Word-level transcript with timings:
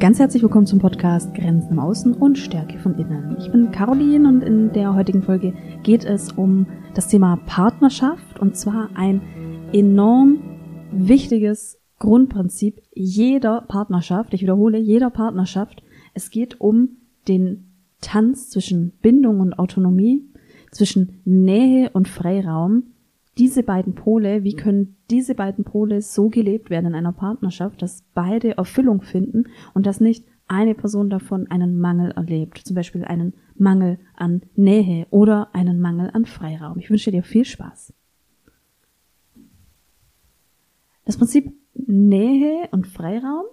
Ganz 0.00 0.18
herzlich 0.18 0.42
willkommen 0.42 0.64
zum 0.64 0.78
Podcast 0.78 1.34
Grenzen 1.34 1.72
im 1.72 1.78
Außen 1.78 2.14
und 2.14 2.38
Stärke 2.38 2.78
von 2.78 2.98
Innen. 2.98 3.36
Ich 3.38 3.52
bin 3.52 3.70
Caroline 3.70 4.26
und 4.26 4.40
in 4.40 4.72
der 4.72 4.94
heutigen 4.94 5.22
Folge 5.22 5.52
geht 5.82 6.06
es 6.06 6.32
um 6.32 6.66
das 6.94 7.08
Thema 7.08 7.36
Partnerschaft 7.44 8.40
und 8.40 8.56
zwar 8.56 8.88
ein 8.94 9.20
enorm 9.74 10.38
wichtiges 10.90 11.78
Grundprinzip 11.98 12.80
jeder 12.94 13.60
Partnerschaft. 13.60 14.32
Ich 14.32 14.40
wiederhole, 14.40 14.78
jeder 14.78 15.10
Partnerschaft. 15.10 15.82
Es 16.14 16.30
geht 16.30 16.62
um 16.62 16.96
den 17.28 17.70
Tanz 18.00 18.48
zwischen 18.48 18.92
Bindung 19.02 19.40
und 19.40 19.58
Autonomie, 19.58 20.24
zwischen 20.70 21.20
Nähe 21.26 21.90
und 21.90 22.08
Freiraum 22.08 22.84
diese 23.38 23.62
beiden 23.62 23.94
Pole, 23.94 24.44
wie 24.44 24.54
können 24.54 24.96
diese 25.10 25.34
beiden 25.34 25.64
Pole 25.64 26.02
so 26.02 26.28
gelebt 26.28 26.70
werden 26.70 26.86
in 26.86 26.94
einer 26.94 27.12
Partnerschaft, 27.12 27.80
dass 27.82 28.04
beide 28.14 28.56
Erfüllung 28.56 29.02
finden 29.02 29.44
und 29.72 29.86
dass 29.86 30.00
nicht 30.00 30.26
eine 30.48 30.74
Person 30.74 31.10
davon 31.10 31.46
einen 31.48 31.78
Mangel 31.78 32.10
erlebt, 32.10 32.58
zum 32.58 32.74
Beispiel 32.74 33.04
einen 33.04 33.34
Mangel 33.54 33.98
an 34.16 34.42
Nähe 34.56 35.06
oder 35.10 35.54
einen 35.54 35.80
Mangel 35.80 36.10
an 36.12 36.26
Freiraum. 36.26 36.78
Ich 36.78 36.90
wünsche 36.90 37.12
dir 37.12 37.22
viel 37.22 37.44
Spaß. 37.44 37.92
Das 41.04 41.16
Prinzip 41.16 41.52
Nähe 41.74 42.68
und 42.72 42.86
Freiraum, 42.86 43.44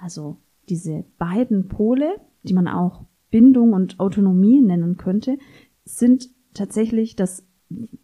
also 0.00 0.36
diese 0.68 1.04
beiden 1.18 1.68
Pole, 1.68 2.20
die 2.42 2.54
man 2.54 2.66
auch 2.66 3.04
Bindung 3.30 3.72
und 3.72 4.00
Autonomie 4.00 4.60
nennen 4.60 4.96
könnte, 4.96 5.38
sind 5.84 6.28
tatsächlich 6.54 7.16
das 7.16 7.46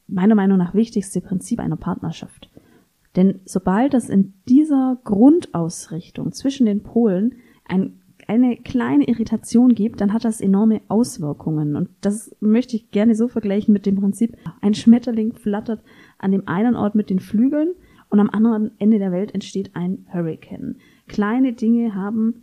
meiner 0.06 0.34
Meinung 0.34 0.58
nach 0.58 0.74
wichtigste 0.74 1.20
Prinzip 1.20 1.60
einer 1.60 1.76
Partnerschaft. 1.76 2.50
Denn 3.16 3.40
sobald 3.44 3.94
es 3.94 4.08
in 4.08 4.34
dieser 4.48 4.98
Grundausrichtung 5.04 6.32
zwischen 6.32 6.66
den 6.66 6.82
Polen 6.82 7.34
ein, 7.66 8.00
eine 8.26 8.56
kleine 8.56 9.06
Irritation 9.06 9.74
gibt, 9.74 10.00
dann 10.00 10.12
hat 10.12 10.24
das 10.24 10.40
enorme 10.40 10.80
Auswirkungen. 10.88 11.76
Und 11.76 11.90
das 12.00 12.34
möchte 12.40 12.76
ich 12.76 12.90
gerne 12.90 13.14
so 13.14 13.28
vergleichen 13.28 13.72
mit 13.72 13.84
dem 13.84 13.96
Prinzip, 13.96 14.36
ein 14.60 14.74
Schmetterling 14.74 15.34
flattert 15.34 15.82
an 16.18 16.32
dem 16.32 16.48
einen 16.48 16.76
Ort 16.76 16.94
mit 16.94 17.10
den 17.10 17.18
Flügeln 17.18 17.72
und 18.08 18.20
am 18.20 18.30
anderen 18.30 18.72
Ende 18.78 18.98
der 18.98 19.12
Welt 19.12 19.34
entsteht 19.34 19.74
ein 19.74 20.06
Hurricane. 20.12 20.76
Kleine 21.08 21.52
Dinge 21.52 21.94
haben 21.94 22.42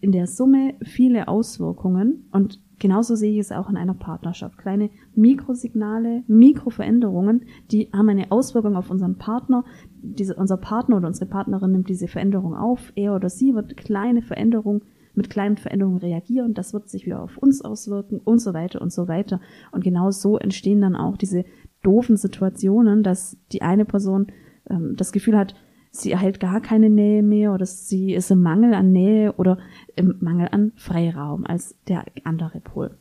in 0.00 0.12
der 0.12 0.26
Summe 0.26 0.74
viele 0.82 1.28
Auswirkungen 1.28 2.28
und 2.32 2.60
Genauso 2.80 3.14
sehe 3.14 3.32
ich 3.32 3.38
es 3.38 3.52
auch 3.52 3.68
in 3.68 3.76
einer 3.76 3.92
Partnerschaft. 3.92 4.56
Kleine 4.56 4.88
Mikrosignale, 5.14 6.24
Mikroveränderungen, 6.26 7.44
die 7.70 7.90
haben 7.92 8.08
eine 8.08 8.32
Auswirkung 8.32 8.74
auf 8.74 8.90
unseren 8.90 9.18
Partner. 9.18 9.64
Diese, 10.02 10.34
unser 10.34 10.56
Partner 10.56 10.96
oder 10.96 11.08
unsere 11.08 11.26
Partnerin 11.26 11.72
nimmt 11.72 11.90
diese 11.90 12.08
Veränderung 12.08 12.56
auf. 12.56 12.90
Er 12.96 13.14
oder 13.14 13.28
sie 13.28 13.54
wird 13.54 13.76
kleine 13.76 14.22
Veränderungen 14.22 14.80
mit 15.14 15.28
kleinen 15.28 15.58
Veränderungen 15.58 15.98
reagieren. 15.98 16.54
Das 16.54 16.72
wird 16.72 16.88
sich 16.88 17.04
wieder 17.04 17.22
auf 17.22 17.36
uns 17.36 17.62
auswirken 17.62 18.18
und 18.18 18.40
so 18.40 18.54
weiter 18.54 18.80
und 18.80 18.92
so 18.92 19.08
weiter. 19.08 19.42
Und 19.72 19.84
genau 19.84 20.10
so 20.10 20.38
entstehen 20.38 20.80
dann 20.80 20.96
auch 20.96 21.18
diese 21.18 21.44
doofen 21.82 22.16
Situationen, 22.16 23.02
dass 23.02 23.36
die 23.52 23.60
eine 23.60 23.84
Person 23.84 24.28
ähm, 24.70 24.94
das 24.96 25.12
Gefühl 25.12 25.36
hat, 25.36 25.54
sie 25.90 26.12
erhält 26.12 26.40
gar 26.40 26.60
keine 26.60 26.90
Nähe 26.90 27.22
mehr 27.22 27.52
oder 27.52 27.66
sie 27.66 28.14
ist 28.14 28.30
im 28.30 28.42
Mangel 28.42 28.74
an 28.74 28.92
Nähe 28.92 29.32
oder 29.34 29.58
im 29.96 30.16
Mangel 30.20 30.48
an 30.50 30.72
Freiraum 30.76 31.46
als 31.46 31.76
der 31.88 32.04
andere 32.24 32.60
Pol. 32.60 32.96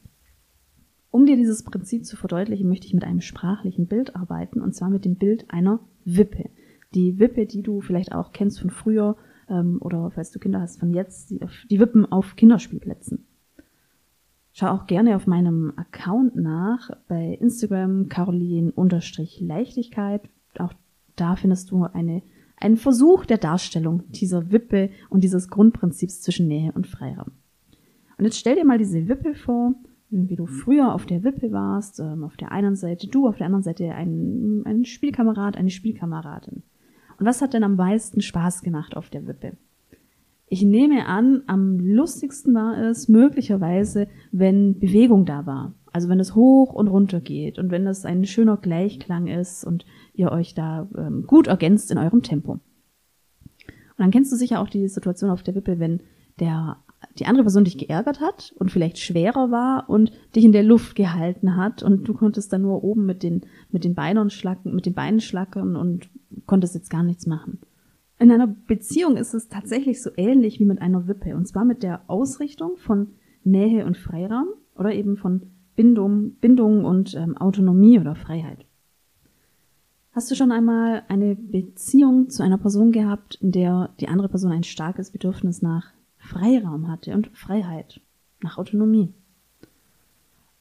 Um 1.11 1.25
dir 1.25 1.35
dieses 1.35 1.63
Prinzip 1.63 2.05
zu 2.05 2.15
verdeutlichen, 2.17 2.69
möchte 2.69 2.87
ich 2.87 2.93
mit 2.93 3.03
einem 3.03 3.21
sprachlichen 3.21 3.88
Bild 3.88 4.16
arbeiten 4.16 4.61
und 4.61 4.75
zwar 4.75 4.89
mit 4.89 5.05
dem 5.05 5.16
Bild 5.16 5.45
einer 5.49 5.79
Wippe. 6.05 6.49
Die 6.94 7.19
Wippe, 7.19 7.45
die 7.45 7.61
du 7.61 7.81
vielleicht 7.81 8.13
auch 8.13 8.31
kennst 8.31 8.59
von 8.59 8.69
früher 8.69 9.17
ähm, 9.49 9.79
oder 9.81 10.11
falls 10.11 10.31
du 10.31 10.39
Kinder 10.39 10.61
hast 10.61 10.79
von 10.79 10.94
jetzt, 10.94 11.29
die, 11.29 11.41
die 11.69 11.79
Wippen 11.79 12.11
auf 12.11 12.35
Kinderspielplätzen. 12.35 13.25
Schau 14.53 14.67
auch 14.67 14.88
gerne 14.88 15.16
auf 15.16 15.28
meinem 15.28 15.73
Account 15.78 16.35
nach 16.35 16.89
bei 17.07 17.38
Instagram 17.39 18.09
Caroline-Leichtigkeit. 18.09 20.28
Auch 20.57 20.73
da 21.16 21.35
findest 21.35 21.69
du 21.72 21.83
eine 21.85 22.23
ein 22.59 22.78
Versuch 22.78 23.25
der 23.25 23.38
Darstellung 23.38 24.03
dieser 24.09 24.52
Wippe 24.52 24.90
und 25.09 25.24
dieses 25.24 25.50
Grundprinzips 25.50 26.22
zwischen 26.22 26.47
Nähe 26.47 26.72
und 26.74 26.88
Freiraum. 26.88 27.31
Und 28.18 28.25
jetzt 28.25 28.38
stell 28.38 28.56
dir 28.56 28.66
mal 28.66 28.78
diese 28.78 29.08
Wippe 29.08 29.34
vor, 29.34 29.75
wie 30.09 30.36
du 30.36 30.46
früher 30.46 30.94
auf 30.94 31.06
der 31.06 31.24
Wippe 31.24 31.52
warst, 31.52 32.00
ähm, 32.00 32.24
auf 32.24 32.36
der 32.36 32.52
einen 32.52 32.75
Seite 32.75 33.08
du, 33.08 33.28
auf 33.28 33.38
der 33.38 33.46
anderen 33.46 33.64
Seite 33.64 33.94
ein, 33.94 34.64
ein 34.66 34.86
Spielkamerad, 34.86 35.56
eine 35.56 35.70
Spielkameradin. 35.70 36.64
Und 37.20 37.25
was 37.25 37.42
hat 37.42 37.53
denn 37.53 37.64
am 37.64 37.75
meisten 37.75 38.22
Spaß 38.22 38.62
gemacht 38.64 38.97
auf 38.97 39.09
der 39.09 39.28
Wippe? 39.28 39.53
Ich 40.47 40.64
nehme 40.64 41.06
an, 41.06 41.44
am 41.46 41.80
lustigsten 41.80 42.56
war 42.56 42.78
es 42.78 43.08
möglicherweise, 43.08 44.08
wenn 44.31 44.80
Bewegung 44.80 45.26
da 45.26 45.46
war. 45.46 45.74
Also 45.91 46.09
wenn 46.09 46.19
es 46.19 46.35
hoch 46.35 46.73
und 46.73 46.88
runter 46.88 47.19
geht 47.19 47.57
und 47.59 47.72
wenn 47.72 47.88
es 47.88 48.05
ein 48.05 48.25
schöner 48.25 48.57
Gleichklang 48.57 49.27
ist 49.27 49.63
und 49.63 49.85
ihr 50.13 50.31
euch 50.31 50.53
da 50.53 50.88
ähm, 50.97 51.25
gut 51.25 51.47
ergänzt 51.47 51.91
in 51.91 51.97
eurem 51.97 52.22
Tempo. 52.22 52.53
Und 52.53 52.61
dann 53.97 54.11
kennst 54.11 54.31
du 54.31 54.35
sicher 54.35 54.61
auch 54.61 54.69
die 54.69 54.88
Situation 54.88 55.29
auf 55.29 55.44
der 55.44 55.55
Wippe, 55.55 55.79
wenn 55.79 56.01
der 56.39 56.78
die 57.17 57.25
andere 57.25 57.44
Person 57.44 57.63
dich 57.63 57.78
geärgert 57.78 58.19
hat 58.19 58.53
und 58.59 58.72
vielleicht 58.72 58.97
schwerer 58.99 59.51
war 59.51 59.89
und 59.89 60.11
dich 60.35 60.44
in 60.44 60.51
der 60.51 60.63
Luft 60.63 60.95
gehalten 60.95 61.55
hat 61.55 61.81
und 61.81 62.07
du 62.07 62.13
konntest 62.13 62.51
dann 62.51 62.61
nur 62.61 62.83
oben 62.83 63.05
mit 63.05 63.23
den 63.23 63.41
mit 63.72 63.83
den 63.83 63.95
Beinen 63.95 64.29
schlacken, 64.29 64.75
mit 64.75 64.85
den 64.85 64.94
Beinen 64.94 65.22
schlackern 65.22 65.75
und 65.75 66.09
konntest 66.45 66.75
jetzt 66.75 66.89
gar 66.89 67.03
nichts 67.03 67.25
machen. 67.25 67.59
In 68.19 68.31
einer 68.31 68.47
Beziehung 68.47 69.16
ist 69.16 69.33
es 69.33 69.47
tatsächlich 69.47 70.01
so 70.01 70.09
ähnlich 70.17 70.59
wie 70.59 70.66
mit 70.66 70.81
einer 70.81 71.07
Wippe 71.07 71.35
und 71.35 71.47
zwar 71.47 71.63
mit 71.63 71.83
der 71.83 72.01
Ausrichtung 72.07 72.75
von 72.78 73.13
Nähe 73.44 73.85
und 73.85 73.97
Freiraum 73.97 74.47
oder 74.75 74.94
eben 74.94 75.16
von 75.16 75.51
Bindung, 75.79 76.31
Bindung 76.41 76.84
und 76.84 77.16
ähm, 77.16 77.38
Autonomie 77.38 78.01
oder 78.01 78.13
Freiheit. 78.13 78.66
Hast 80.12 80.29
du 80.29 80.35
schon 80.35 80.51
einmal 80.51 81.03
eine 81.07 81.38
Beziehung 81.38 82.29
zu 82.29 82.44
einer 82.44 82.57
Person 82.57 82.91
gehabt, 82.91 83.35
in 83.35 83.53
der 83.53 83.90
die 84.01 84.09
andere 84.09 84.28
Person 84.28 84.51
ein 84.51 84.66
starkes 84.66 85.12
Bedürfnis 85.12 85.62
nach 85.62 85.94
Freiraum 86.17 86.90
hatte 86.90 87.13
und 87.13 87.29
Freiheit, 87.29 88.01
nach 88.41 88.57
Autonomie? 88.57 89.13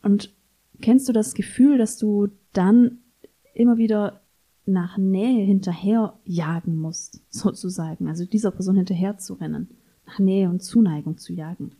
Und 0.05 0.33
kennst 0.81 1.09
du 1.09 1.13
das 1.13 1.35
Gefühl, 1.35 1.79
dass 1.79 1.99
du 1.99 2.29
dann 2.53 2.99
immer 3.55 3.77
wieder 3.77 4.21
nach 4.67 4.99
Nähe 4.99 5.45
hinterher 5.45 6.17
jagen 6.27 6.77
musst, 6.77 7.25
sozusagen, 7.29 8.07
also 8.07 8.25
dieser 8.25 8.53
Person 8.53 8.77
hinterher 8.77 9.19
zu 9.19 9.35
rennen, 9.35 9.67
nach 10.07 10.21
Nähe 10.21 10.49
und 10.49 10.63
Zuneigung 10.63 11.19
zu 11.19 11.33
jagen? 11.33 11.73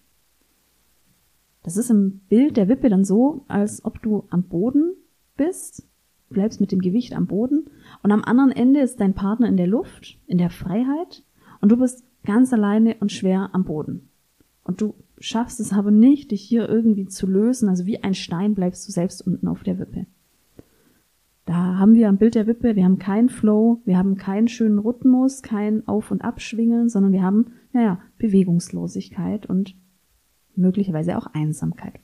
Das 1.63 1.77
ist 1.77 1.91
im 1.91 2.21
Bild 2.29 2.57
der 2.57 2.69
Wippe 2.69 2.89
dann 2.89 3.05
so, 3.05 3.45
als 3.49 3.85
ob 3.85 4.03
du 4.03 4.25
am 4.31 4.45
Boden 4.45 4.95
bist, 5.37 5.87
bleibst 6.31 6.61
mit 6.61 6.73
dem 6.73 6.81
Gewicht 6.81 7.15
am 7.15 7.27
Boden 7.27 7.67
und 8.03 8.13
am 8.13 8.23
anderen 8.25 8.51
Ende 8.53 8.81
ist 8.81 9.01
dein 9.01 9.15
Partner 9.15 9.49
in 9.49 9.57
der 9.57 9.67
Luft, 9.67 10.19
in 10.27 10.39
der 10.39 10.51
Freiheit 10.51 11.25
und 11.61 11.71
du 11.71 11.77
bist 11.77 12.05
ganz 12.25 12.53
alleine 12.53 12.97
und 13.01 13.13
schwer 13.13 13.51
am 13.53 13.65
Boden. 13.65 14.09
Und 14.65 14.81
du 14.81 14.95
schaffst 15.19 15.61
es 15.61 15.73
aber 15.73 15.91
nicht, 15.91 16.31
dich 16.31 16.43
hier 16.43 16.69
irgendwie 16.69 17.07
zu 17.07 17.27
lösen, 17.27 17.69
also 17.69 17.87
wie 17.87 18.03
ein 18.03 18.15
Stein 18.15 18.55
bleibst 18.55 18.87
du 18.87 18.93
selbst 18.93 19.27
unten 19.27 19.49
auf 19.49 19.63
der 19.63 19.79
Wippe. 19.79 20.07
Da 21.47 21.79
haben 21.79 21.95
wir 21.95 22.11
am 22.11 22.19
Bild 22.19 22.35
der 22.35 22.47
Wippe, 22.47 22.77
wir 22.77 22.85
haben 22.85 22.99
keinen 22.99 23.31
Flow, 23.31 23.81
wir 23.87 23.97
haben 23.97 24.19
keinen 24.19 24.49
schönen 24.49 24.79
Rhythmus, 24.79 25.41
kein 25.41 25.89
Auf- 25.89 26.11
und 26.11 26.21
Abschwingen, 26.21 26.91
sondern 26.91 27.13
wir 27.13 27.23
haben, 27.23 27.53
naja, 27.73 28.01
Bewegungslosigkeit 28.19 29.47
und 29.47 29.75
möglicherweise 30.59 31.17
auch 31.17 31.27
Einsamkeit. 31.33 31.95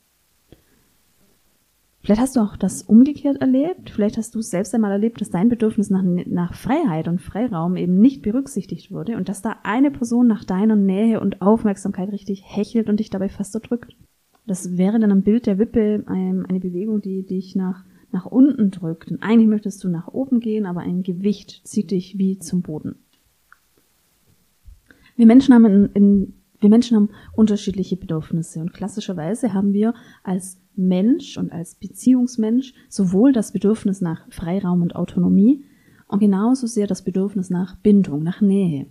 Vielleicht 2.05 2.21
hast 2.21 2.37
du 2.37 2.41
auch 2.41 2.57
das 2.57 2.83
umgekehrt 2.83 3.41
erlebt. 3.41 3.89
Vielleicht 3.89 4.19
hast 4.19 4.35
du 4.35 4.41
es 4.41 4.51
selbst 4.51 4.75
einmal 4.75 4.93
erlebt, 4.93 5.23
dass 5.23 5.31
dein 5.31 5.49
Bedürfnis 5.49 5.89
nach, 5.89 6.03
nach 6.03 6.53
Freiheit 6.53 7.09
und 7.09 7.23
Freiraum 7.23 7.77
eben 7.77 7.99
nicht 7.99 8.21
berücksichtigt 8.21 8.93
wurde 8.93 9.17
und 9.17 9.31
dass 9.31 9.41
da 9.41 9.57
eine 9.63 9.91
Person 9.91 10.27
nach 10.27 10.45
deiner 10.45 10.77
Nähe 10.77 11.19
und 11.19 11.41
Aufmerksamkeit 11.41 12.13
richtig 12.13 12.45
hechelt 12.45 12.91
und 12.91 13.01
dich 13.01 13.09
dabei 13.09 13.31
fast 13.31 13.55
erdrückt. 13.55 13.97
Das 14.47 14.77
wäre 14.77 14.99
dann 14.99 15.13
ein 15.13 15.23
Bild 15.23 15.47
der 15.47 15.59
Wippe, 15.59 16.05
eine 16.07 16.61
Bewegung, 16.61 17.01
die 17.01 17.25
dich 17.25 17.57
nach, 17.57 17.85
nach 18.13 18.27
unten 18.27 18.71
drückt. 18.71 19.11
Und 19.11 19.23
eigentlich 19.23 19.49
möchtest 19.49 19.83
du 19.83 19.89
nach 19.89 20.09
oben 20.09 20.41
gehen, 20.41 20.67
aber 20.67 20.81
ein 20.81 21.05
Gewicht 21.05 21.63
zieht 21.67 21.91
dich 21.91 22.19
wie 22.19 22.39
zum 22.39 22.61
Boden. 22.61 22.97
Wir 25.17 25.25
Menschen 25.25 25.55
haben 25.55 25.65
in, 25.65 25.87
in 25.95 26.35
wir 26.65 26.71
Menschen 26.71 26.97
haben 26.97 27.11
unterschiedliche 27.35 27.97
Bedürfnisse 27.97 28.61
und 28.61 28.73
klassischerweise 28.73 29.53
haben 29.53 29.73
wir 29.73 29.95
als 30.23 30.59
Mensch 30.75 31.37
und 31.37 31.53
als 31.53 31.77
Beziehungsmensch 31.77 32.75
sowohl 32.89 33.33
das 33.33 33.53
Bedürfnis 33.53 34.01
nach 34.01 34.27
Freiraum 34.31 34.83
und 34.83 34.97
Autonomie 34.97 35.65
und 36.09 36.21
genauso 36.21 36.67
sehr 36.67 36.87
das 36.87 37.03
Bedürfnis 37.03 37.51
nach 37.51 37.77
Bindung, 37.77 38.23
nach 38.23 38.41
Nähe. 38.41 38.87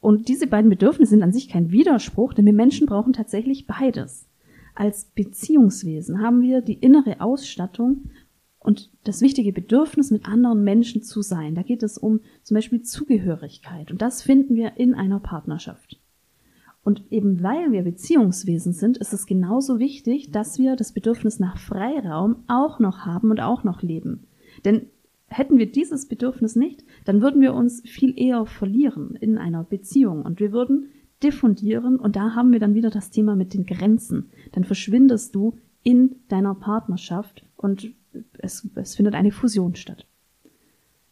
Und 0.00 0.28
diese 0.28 0.46
beiden 0.46 0.70
Bedürfnisse 0.70 1.10
sind 1.10 1.22
an 1.22 1.32
sich 1.32 1.48
kein 1.48 1.70
Widerspruch, 1.70 2.32
denn 2.32 2.46
wir 2.46 2.54
Menschen 2.54 2.86
brauchen 2.86 3.12
tatsächlich 3.12 3.66
beides. 3.66 4.26
Als 4.74 5.04
Beziehungswesen 5.04 6.22
haben 6.22 6.40
wir 6.40 6.62
die 6.62 6.78
innere 6.78 7.20
Ausstattung 7.20 8.10
und 8.58 8.90
das 9.04 9.20
wichtige 9.20 9.52
Bedürfnis, 9.52 10.10
mit 10.10 10.26
anderen 10.26 10.64
Menschen 10.64 11.02
zu 11.02 11.20
sein. 11.20 11.54
Da 11.54 11.62
geht 11.62 11.82
es 11.82 11.98
um 11.98 12.20
zum 12.42 12.54
Beispiel 12.54 12.80
Zugehörigkeit. 12.80 13.90
Und 13.90 14.00
das 14.00 14.22
finden 14.22 14.54
wir 14.54 14.78
in 14.78 14.94
einer 14.94 15.20
Partnerschaft. 15.20 15.99
Und 16.82 17.04
eben 17.10 17.42
weil 17.42 17.72
wir 17.72 17.82
Beziehungswesen 17.82 18.72
sind, 18.72 18.96
ist 18.96 19.12
es 19.12 19.26
genauso 19.26 19.78
wichtig, 19.78 20.30
dass 20.30 20.58
wir 20.58 20.76
das 20.76 20.92
Bedürfnis 20.92 21.38
nach 21.38 21.58
Freiraum 21.58 22.44
auch 22.48 22.78
noch 22.78 23.00
haben 23.00 23.30
und 23.30 23.40
auch 23.40 23.64
noch 23.64 23.82
leben. 23.82 24.26
Denn 24.64 24.86
hätten 25.26 25.58
wir 25.58 25.70
dieses 25.70 26.06
Bedürfnis 26.06 26.56
nicht, 26.56 26.84
dann 27.04 27.20
würden 27.22 27.40
wir 27.40 27.54
uns 27.54 27.82
viel 27.84 28.18
eher 28.18 28.46
verlieren 28.46 29.16
in 29.20 29.38
einer 29.38 29.62
Beziehung 29.62 30.22
und 30.22 30.40
wir 30.40 30.52
würden 30.52 30.90
diffundieren 31.22 31.98
und 31.98 32.16
da 32.16 32.34
haben 32.34 32.50
wir 32.50 32.60
dann 32.60 32.74
wieder 32.74 32.90
das 32.90 33.10
Thema 33.10 33.36
mit 33.36 33.52
den 33.54 33.66
Grenzen. 33.66 34.30
Dann 34.52 34.64
verschwindest 34.64 35.34
du 35.34 35.58
in 35.82 36.16
deiner 36.28 36.54
Partnerschaft 36.54 37.44
und 37.56 37.92
es, 38.38 38.68
es 38.74 38.96
findet 38.96 39.14
eine 39.14 39.30
Fusion 39.30 39.74
statt. 39.74 40.06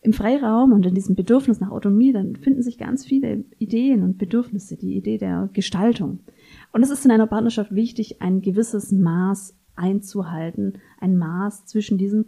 Im 0.09 0.15
Freiraum 0.15 0.73
und 0.73 0.87
in 0.87 0.95
diesem 0.95 1.17
Bedürfnis 1.17 1.61
nach 1.61 1.71
Autonomie, 1.71 2.15
dann 2.15 2.35
finden 2.35 2.63
sich 2.63 2.79
ganz 2.79 3.05
viele 3.05 3.45
Ideen 3.59 4.03
und 4.03 4.17
Bedürfnisse, 4.17 4.79
die 4.79 4.97
Idee 4.97 5.19
der 5.19 5.51
Gestaltung. 5.53 6.21
Und 6.73 6.83
es 6.83 6.89
ist 6.89 7.05
in 7.05 7.11
einer 7.11 7.27
Partnerschaft 7.27 7.75
wichtig, 7.75 8.23
ein 8.23 8.41
gewisses 8.41 8.91
Maß 8.91 9.55
einzuhalten, 9.77 10.79
ein 10.99 11.19
Maß 11.19 11.67
zwischen 11.67 11.99
diesen 11.99 12.25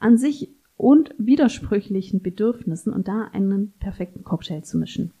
an 0.00 0.18
sich 0.18 0.50
und 0.76 1.14
widersprüchlichen 1.16 2.22
Bedürfnissen 2.22 2.92
und 2.92 3.06
da 3.06 3.28
einen 3.32 3.72
perfekten 3.78 4.24
Cocktail 4.24 4.62
zu 4.62 4.76
mischen. 4.76 5.12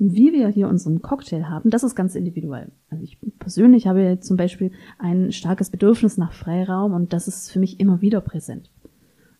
Und 0.00 0.14
wie 0.14 0.32
wir 0.32 0.48
hier 0.48 0.66
unseren 0.66 1.00
Cocktail 1.00 1.48
haben, 1.48 1.70
das 1.70 1.84
ist 1.84 1.94
ganz 1.94 2.16
individuell. 2.16 2.72
Also 2.90 3.04
ich 3.04 3.18
persönlich 3.38 3.86
habe 3.86 4.18
zum 4.20 4.36
Beispiel 4.36 4.72
ein 4.98 5.30
starkes 5.30 5.70
Bedürfnis 5.70 6.18
nach 6.18 6.32
Freiraum 6.32 6.92
und 6.92 7.12
das 7.12 7.28
ist 7.28 7.52
für 7.52 7.60
mich 7.60 7.78
immer 7.78 8.00
wieder 8.00 8.20
präsent. 8.20 8.68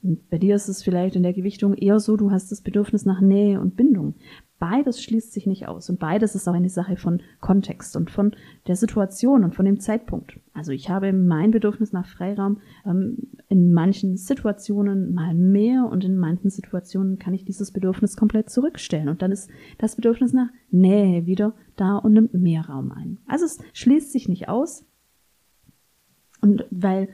Und 0.07 0.31
bei 0.31 0.39
dir 0.39 0.55
ist 0.55 0.69
es 0.69 0.85
vielleicht 0.85 1.17
in 1.17 1.25
der 1.25 1.33
Gewichtung 1.33 1.75
eher 1.75 1.99
so, 1.99 2.17
du 2.17 2.31
hast 2.31 2.53
das 2.53 2.61
Bedürfnis 2.61 3.05
nach 3.05 3.21
Nähe 3.21 3.61
und 3.61 3.77
Bindung. 3.77 4.15
Beides 4.59 5.03
schließt 5.03 5.33
sich 5.33 5.47
nicht 5.47 5.69
aus 5.69 5.91
und 5.91 5.99
beides 5.99 6.35
ist 6.35 6.49
auch 6.49 6.55
eine 6.55 6.71
Sache 6.71 6.97
von 6.97 7.21
Kontext 7.41 7.95
und 7.97 8.11
von 8.11 8.35
der 8.69 8.77
Situation 8.77 9.45
und 9.45 9.55
von 9.55 9.67
dem 9.67 9.81
Zeitpunkt. 9.81 10.39
Also 10.55 10.73
ich 10.73 10.89
habe 10.89 11.13
mein 11.13 11.51
Bedürfnis 11.51 11.93
nach 11.93 12.07
Freiraum 12.07 12.61
ähm, 12.87 13.19
in 13.49 13.73
manchen 13.73 14.17
Situationen 14.17 15.13
mal 15.13 15.35
mehr 15.35 15.89
und 15.91 16.05
in 16.05 16.17
manchen 16.17 16.49
Situationen 16.49 17.19
kann 17.19 17.35
ich 17.35 17.45
dieses 17.45 17.73
Bedürfnis 17.73 18.17
komplett 18.17 18.49
zurückstellen 18.49 19.11
und 19.11 19.21
dann 19.21 19.33
ist 19.33 19.51
das 19.77 19.97
Bedürfnis 19.97 20.33
nach 20.33 20.49
Nähe 20.71 21.27
wieder 21.27 21.53
da 21.77 21.97
und 21.99 22.15
nimmt 22.15 22.33
mehr 22.33 22.63
Raum 22.63 22.93
ein. 22.93 23.19
Also 23.27 23.45
es 23.45 23.59
schließt 23.75 24.11
sich 24.11 24.29
nicht 24.29 24.49
aus 24.49 24.87
und 26.41 26.65
weil 26.71 27.09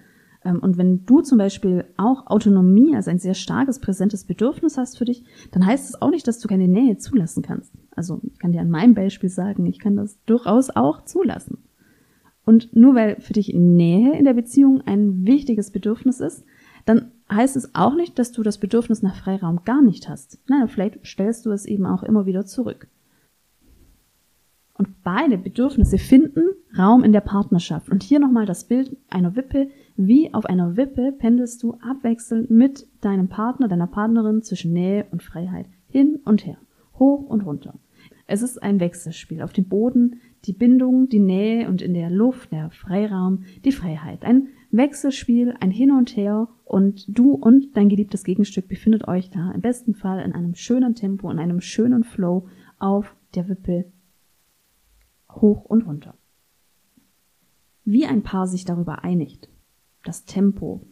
und 0.45 0.77
wenn 0.77 1.05
du 1.07 1.21
zum 1.21 1.39
Beispiel 1.39 1.85
auch 1.97 2.27
Autonomie 2.27 2.97
als 2.97 3.09
ein 3.09 3.19
sehr 3.19 3.35
starkes, 3.35 3.79
präsentes 3.79 4.25
Bedürfnis 4.25 4.77
hast 4.77 4.99
für 4.99 5.05
dich, 5.05 5.25
dann 5.53 5.65
heißt 5.65 5.89
es 5.89 6.03
auch 6.03 6.11
nicht, 6.11 6.27
dass 6.27 6.41
du 6.41 6.49
keine 6.49 6.69
Nähe 6.69 6.97
zulassen 6.99 7.43
kannst. 7.43 7.73
Also 7.95 8.21
ich 8.25 8.39
kann 8.39 8.53
dir 8.53 8.61
an 8.61 8.71
meinem 8.71 8.95
Beispiel 8.95 9.29
sagen, 9.29 9.67
ich 9.67 9.79
kann 9.79 9.97
das 9.97 10.19
durchaus 10.27 10.71
auch 10.71 11.05
zulassen. 11.05 11.59
Und 12.45 12.75
nur 12.75 12.95
weil 12.95 13.21
für 13.21 13.35
dich 13.35 13.55
Nähe 13.55 14.19
in 14.19 14.25
der 14.25 14.35
Beziehung 14.35 14.81
ein 14.81 15.27
wichtiges 15.27 15.71
Bedürfnis 15.71 16.19
ist, 16.19 16.45
dann 16.85 17.13
heißt 17.31 17.57
es 17.57 17.75
auch 17.75 17.95
nicht, 17.95 18.19
dass 18.19 18.33
du 18.33 18.43
das 18.43 18.59
Bedürfnis 18.59 19.03
nach 19.03 19.15
Freiraum 19.15 19.65
gar 19.65 19.81
nicht 19.81 20.09
hast. 20.09 20.41
Nein, 20.49 20.67
vielleicht 20.69 21.07
stellst 21.07 21.47
du 21.47 21.53
es 21.53 21.67
eben 21.67 21.87
auch 21.87 22.03
immer 22.03 22.27
wieder 22.27 22.45
zurück. 22.45 22.89
Und 24.75 25.03
beide 25.03 25.39
Bedürfnisse 25.39 25.99
finden 25.99 26.45
Raum 26.77 27.05
in 27.05 27.13
der 27.13 27.21
Partnerschaft. 27.21 27.91
Und 27.91 28.03
hier 28.03 28.19
nochmal 28.19 28.47
das 28.47 28.65
Bild 28.65 28.97
einer 29.11 29.37
Wippe. 29.37 29.69
Wie 29.97 30.33
auf 30.33 30.47
einer 30.47 30.77
Wippe 30.77 31.13
pendelst 31.13 31.63
du 31.63 31.75
abwechselnd 31.75 32.51
mit 32.51 32.87
deinem 33.03 33.29
Partner, 33.29 33.69
deiner 33.69 33.87
Partnerin 33.87 34.43
zwischen 34.43 34.73
Nähe 34.73 35.07
und 35.11 35.23
Freiheit 35.23 35.67
hin 35.89 36.21
und 36.25 36.47
her, 36.47 36.57
hoch 36.99 37.29
und 37.29 37.45
runter. 37.45 37.75
Es 38.27 38.41
ist 38.41 38.63
ein 38.63 38.81
Wechselspiel. 38.81 39.43
Auf 39.43 39.53
dem 39.53 39.69
Boden 39.69 40.21
die 40.47 40.55
Bindung, 40.55 41.09
die 41.09 41.21
Nähe 41.21 41.69
und 41.69 41.83
in 41.83 41.95
der 41.95 42.11
Luft, 42.11 42.51
der 42.51 42.71
Freiraum, 42.71 43.45
die 43.65 43.73
Freiheit. 43.73 44.25
Ein 44.25 44.49
Wechselspiel, 44.71 45.55
ein 45.61 45.71
Hin 45.71 45.93
und 45.93 46.17
Her 46.17 46.49
und 46.65 47.05
du 47.07 47.33
und 47.33 47.77
dein 47.77 47.91
geliebtes 47.91 48.25
Gegenstück 48.25 48.69
befindet 48.69 49.07
euch 49.07 49.29
da 49.31 49.53
im 49.53 49.61
besten 49.61 49.95
Fall 49.95 50.25
in 50.25 50.33
einem 50.33 50.55
schönen 50.55 50.95
Tempo, 50.95 51.31
in 51.31 51.39
einem 51.39 51.61
schönen 51.61 52.05
Flow 52.05 52.49
auf 52.79 53.15
der 53.35 53.49
Wippe 53.49 53.92
hoch 55.37 55.65
und 55.65 55.87
runter. 55.87 56.15
Wie 57.85 58.07
ein 58.07 58.23
Paar 58.23 58.47
sich 58.47 58.65
darüber 58.65 59.05
einigt, 59.05 59.49
das 60.05 60.25
Tempo, 60.25 60.83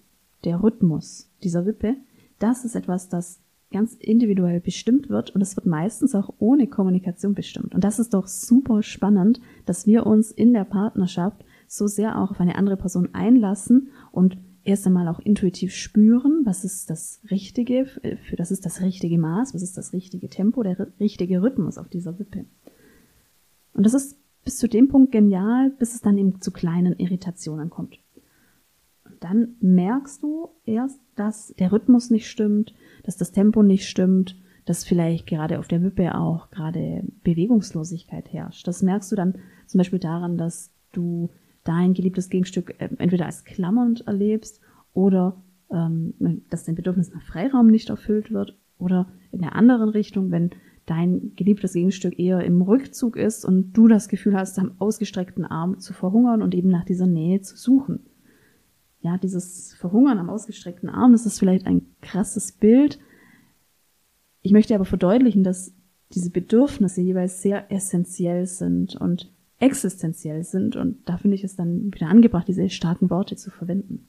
der 0.44 0.62
Rhythmus 0.62 1.31
dieser 1.42 1.66
Wippe, 1.66 1.96
das 2.38 2.64
ist 2.64 2.75
etwas, 2.75 3.08
das 3.08 3.40
ganz 3.70 3.94
individuell 3.94 4.60
bestimmt 4.60 5.08
wird 5.08 5.31
und 5.31 5.40
es 5.40 5.56
wird 5.56 5.66
meistens 5.66 6.14
auch 6.14 6.34
ohne 6.38 6.66
Kommunikation 6.66 7.34
bestimmt. 7.34 7.75
Und 7.75 7.84
das 7.84 7.98
ist 7.98 8.14
doch 8.14 8.26
super 8.26 8.82
spannend, 8.82 9.40
dass 9.66 9.87
wir 9.87 10.06
uns 10.06 10.32
in 10.32 10.52
der 10.52 10.64
Partnerschaft 10.64 11.44
so 11.69 11.87
sehr 11.87 12.19
auch 12.19 12.32
auf 12.32 12.40
eine 12.40 12.56
andere 12.56 12.76
Person 12.76 13.10
einlassen 13.12 13.90
und 14.10 14.38
erst 14.64 14.87
einmal 14.87 15.06
auch 15.06 15.20
intuitiv 15.20 15.72
spüren, 15.72 16.42
was 16.44 16.64
ist 16.64 16.90
das 16.90 17.20
Richtige, 17.31 17.87
für 17.87 18.37
das 18.37 18.50
ist 18.50 18.66
das 18.66 18.81
richtige 18.81 19.19
Maß, 19.19 19.54
was 19.54 19.62
ist 19.62 19.78
das 19.78 19.92
richtige 19.92 20.28
Tempo, 20.28 20.62
der 20.62 20.88
richtige 20.98 21.42
Rhythmus 21.42 21.78
auf 21.78 21.88
dieser 21.88 22.19
Wippe. 22.19 22.46
Und 23.72 23.87
das 23.87 23.94
ist 23.94 24.16
bis 24.44 24.58
zu 24.58 24.69
dem 24.69 24.88
Punkt 24.88 25.12
genial, 25.12 25.70
bis 25.70 25.94
es 25.94 26.00
dann 26.00 26.19
eben 26.19 26.40
zu 26.40 26.50
kleinen 26.50 26.98
Irritationen 26.98 27.70
kommt. 27.70 27.98
Und 29.04 29.22
dann 29.22 29.56
merkst 29.60 30.22
du 30.22 30.48
erst, 30.64 31.00
dass 31.16 31.54
der 31.58 31.72
Rhythmus 31.72 32.10
nicht 32.10 32.28
stimmt, 32.28 32.75
dass 33.04 33.16
das 33.16 33.32
Tempo 33.32 33.62
nicht 33.62 33.88
stimmt, 33.88 34.37
dass 34.64 34.84
vielleicht 34.84 35.26
gerade 35.26 35.58
auf 35.58 35.69
der 35.69 35.82
Wippe 35.82 36.14
auch 36.14 36.50
gerade 36.50 37.04
Bewegungslosigkeit 37.25 38.32
herrscht. 38.32 38.66
Das 38.66 38.82
merkst 38.82 39.10
du 39.10 39.16
dann 39.16 39.34
zum 39.66 39.78
Beispiel 39.78 39.98
daran, 39.98 40.38
dass 40.38 40.70
du 40.92 41.31
dein 41.64 41.94
geliebtes 41.94 42.31
Gegenstück 42.31 42.75
äh, 42.78 42.88
entweder 42.98 43.26
als 43.26 43.44
klammernd 43.44 44.06
erlebst 44.06 44.60
oder 44.92 45.42
ähm, 45.70 46.14
dass 46.50 46.64
dein 46.64 46.75
Bedürfnis 46.75 47.12
nach 47.12 47.22
Freiraum 47.22 47.69
nicht 47.69 47.90
erfüllt 47.90 48.32
wird 48.32 48.56
oder 48.78 49.08
in 49.31 49.40
der 49.40 49.54
anderen 49.54 49.88
Richtung, 49.88 50.31
wenn 50.31 50.50
dein 50.90 51.37
geliebtes 51.37 51.75
Gegenstück 51.75 52.19
eher 52.19 52.42
im 52.44 52.62
Rückzug 52.62 53.16
ist 53.16 53.44
und 53.44 53.72
du 53.75 53.87
das 53.87 54.08
Gefühl 54.08 54.34
hast, 54.34 54.58
am 54.58 54.72
ausgestreckten 54.81 55.44
Arm 55.44 55.78
zu 55.78 55.92
verhungern 55.92 56.42
und 56.42 56.52
eben 56.52 56.68
nach 56.68 56.85
dieser 56.85 57.06
Nähe 57.06 57.40
zu 57.42 57.56
suchen. 57.56 58.00
Ja, 59.00 59.16
dieses 59.16 59.73
Verhungern 59.75 60.18
am 60.18 60.28
ausgestreckten 60.28 60.88
Arm, 60.88 61.12
das 61.12 61.26
ist 61.26 61.38
vielleicht 61.38 61.66
ein 61.66 61.87
krasses 62.02 62.50
Bild. 62.50 62.99
Ich 64.42 64.50
möchte 64.50 64.75
aber 64.75 64.85
verdeutlichen, 64.85 65.44
dass 65.44 65.73
diese 66.12 66.30
Bedürfnisse 66.30 67.00
jeweils 67.02 67.40
sehr 67.40 67.70
essentiell 67.70 68.47
sind 68.47 68.97
und 68.97 69.32
existenziell 69.61 70.42
sind 70.42 70.75
und 70.75 71.09
da 71.09 71.18
finde 71.18 71.37
ich 71.37 71.44
es 71.44 71.54
dann 71.54 71.94
wieder 71.94 72.09
angebracht, 72.09 72.49
diese 72.49 72.68
starken 72.68 73.11
Worte 73.11 73.37
zu 73.37 73.50
verwenden. 73.50 74.09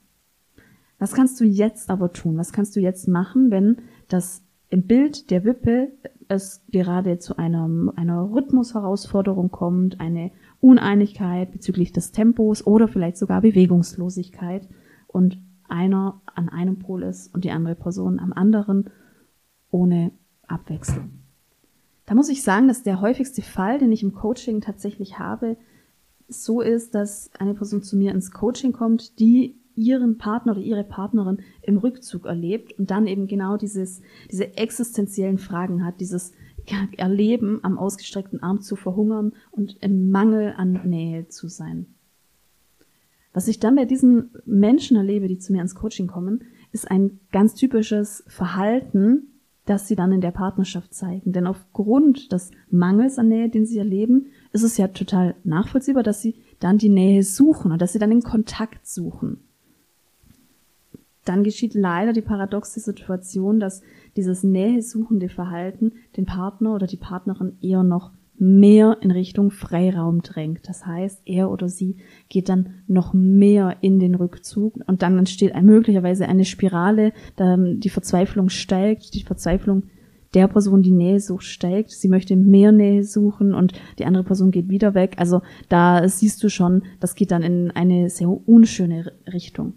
Was 0.98 1.12
kannst 1.12 1.38
du 1.40 1.44
jetzt 1.44 1.90
aber 1.90 2.12
tun? 2.12 2.36
Was 2.38 2.52
kannst 2.52 2.74
du 2.74 2.80
jetzt 2.80 3.06
machen, 3.06 3.52
wenn 3.52 3.76
das 4.08 4.42
im 4.68 4.82
Bild 4.82 5.30
der 5.30 5.44
Wippe 5.44 5.92
es 6.28 6.64
gerade 6.70 7.18
zu 7.18 7.36
einer, 7.36 7.68
einer 7.96 8.30
Rhythmusherausforderung 8.30 9.50
kommt, 9.50 10.00
eine 10.00 10.30
Uneinigkeit 10.60 11.52
bezüglich 11.52 11.92
des 11.92 12.12
Tempos 12.12 12.66
oder 12.66 12.88
vielleicht 12.88 13.16
sogar 13.16 13.40
Bewegungslosigkeit 13.40 14.68
und 15.06 15.38
einer 15.68 16.20
an 16.26 16.48
einem 16.48 16.78
Pol 16.78 17.02
ist 17.02 17.34
und 17.34 17.44
die 17.44 17.50
andere 17.50 17.74
Person 17.74 18.18
am 18.18 18.32
anderen 18.32 18.90
ohne 19.70 20.12
Abwechslung. 20.46 21.22
Da 22.04 22.14
muss 22.14 22.28
ich 22.28 22.42
sagen, 22.42 22.68
dass 22.68 22.82
der 22.82 23.00
häufigste 23.00 23.42
Fall, 23.42 23.78
den 23.78 23.92
ich 23.92 24.02
im 24.02 24.12
Coaching 24.12 24.60
tatsächlich 24.60 25.18
habe, 25.18 25.56
so 26.28 26.60
ist, 26.60 26.94
dass 26.94 27.30
eine 27.38 27.54
Person 27.54 27.82
zu 27.82 27.96
mir 27.96 28.12
ins 28.12 28.30
Coaching 28.30 28.72
kommt, 28.72 29.18
die 29.18 29.61
ihren 29.76 30.18
Partner 30.18 30.52
oder 30.52 30.60
ihre 30.60 30.84
Partnerin 30.84 31.38
im 31.62 31.78
Rückzug 31.78 32.26
erlebt 32.26 32.78
und 32.78 32.90
dann 32.90 33.06
eben 33.06 33.26
genau 33.26 33.56
dieses, 33.56 34.02
diese 34.30 34.56
existenziellen 34.56 35.38
Fragen 35.38 35.84
hat, 35.84 36.00
dieses 36.00 36.32
Erleben 36.96 37.60
am 37.62 37.78
ausgestreckten 37.78 38.42
Arm 38.42 38.60
zu 38.60 38.76
verhungern 38.76 39.32
und 39.50 39.76
im 39.80 40.10
Mangel 40.10 40.54
an 40.56 40.80
Nähe 40.84 41.28
zu 41.28 41.48
sein. 41.48 41.86
Was 43.32 43.48
ich 43.48 43.58
dann 43.58 43.76
bei 43.76 43.84
diesen 43.84 44.30
Menschen 44.44 44.96
erlebe, 44.96 45.26
die 45.26 45.38
zu 45.38 45.52
mir 45.52 45.62
ins 45.62 45.74
Coaching 45.74 46.06
kommen, 46.06 46.44
ist 46.70 46.90
ein 46.90 47.18
ganz 47.32 47.54
typisches 47.54 48.24
Verhalten, 48.26 49.28
das 49.64 49.88
sie 49.88 49.96
dann 49.96 50.12
in 50.12 50.20
der 50.20 50.32
Partnerschaft 50.32 50.92
zeigen. 50.92 51.32
Denn 51.32 51.46
aufgrund 51.46 52.32
des 52.32 52.50
Mangels 52.70 53.18
an 53.18 53.28
Nähe, 53.28 53.48
den 53.48 53.64
sie 53.64 53.78
erleben, 53.78 54.26
ist 54.52 54.64
es 54.64 54.76
ja 54.76 54.88
total 54.88 55.34
nachvollziehbar, 55.44 56.02
dass 56.02 56.20
sie 56.20 56.36
dann 56.60 56.78
die 56.78 56.88
Nähe 56.88 57.22
suchen 57.22 57.72
und 57.72 57.80
dass 57.80 57.92
sie 57.92 57.98
dann 57.98 58.10
den 58.10 58.22
Kontakt 58.22 58.86
suchen 58.86 59.40
dann 61.24 61.44
geschieht 61.44 61.74
leider 61.74 62.12
die 62.12 62.20
paradoxe 62.20 62.80
Situation, 62.80 63.60
dass 63.60 63.82
dieses 64.16 64.42
nähesuchende 64.42 65.28
Verhalten 65.28 65.92
den 66.16 66.26
Partner 66.26 66.74
oder 66.74 66.86
die 66.86 66.96
Partnerin 66.96 67.56
eher 67.62 67.82
noch 67.82 68.10
mehr 68.38 68.96
in 69.02 69.12
Richtung 69.12 69.50
Freiraum 69.52 70.22
drängt. 70.22 70.68
Das 70.68 70.84
heißt, 70.84 71.22
er 71.26 71.50
oder 71.50 71.68
sie 71.68 71.96
geht 72.28 72.48
dann 72.48 72.74
noch 72.88 73.12
mehr 73.12 73.76
in 73.82 74.00
den 74.00 74.16
Rückzug 74.16 74.80
und 74.86 75.02
dann 75.02 75.16
entsteht 75.16 75.54
möglicherweise 75.62 76.26
eine 76.26 76.44
Spirale, 76.44 77.12
die 77.38 77.88
Verzweiflung 77.88 78.48
steigt, 78.48 79.14
die 79.14 79.22
Verzweiflung 79.22 79.84
der 80.34 80.48
Person 80.48 80.82
die 80.82 80.92
Nähe 80.92 81.20
sucht, 81.20 81.44
steigt. 81.44 81.90
Sie 81.90 82.08
möchte 82.08 82.34
mehr 82.36 82.72
Nähe 82.72 83.04
suchen 83.04 83.54
und 83.54 83.74
die 83.98 84.06
andere 84.06 84.24
Person 84.24 84.50
geht 84.50 84.70
wieder 84.70 84.94
weg. 84.94 85.16
Also 85.18 85.42
da 85.68 86.08
siehst 86.08 86.42
du 86.42 86.48
schon, 86.48 86.82
das 87.00 87.14
geht 87.14 87.30
dann 87.30 87.42
in 87.42 87.70
eine 87.70 88.08
sehr 88.08 88.28
unschöne 88.28 89.12
Richtung. 89.32 89.74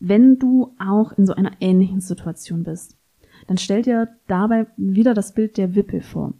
Wenn 0.00 0.38
du 0.38 0.74
auch 0.78 1.12
in 1.12 1.26
so 1.26 1.34
einer 1.34 1.52
ähnlichen 1.60 2.00
Situation 2.00 2.64
bist, 2.64 2.96
dann 3.46 3.58
stell 3.58 3.82
dir 3.82 4.08
dabei 4.26 4.66
wieder 4.76 5.14
das 5.14 5.34
Bild 5.34 5.56
der 5.56 5.74
Wippe 5.74 6.00
vor. 6.00 6.34